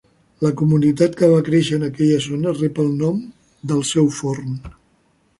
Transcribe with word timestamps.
La 0.43 0.49
comunitat 0.59 1.17
que 1.17 1.27
va 1.33 1.41
créixer 1.49 1.77
en 1.79 1.83
aquella 1.87 2.17
zona 2.27 2.53
rep 2.55 2.81
el 2.85 2.89
nom 3.01 3.19
del 3.73 3.85
seu 3.91 4.09
forn. 4.21 4.57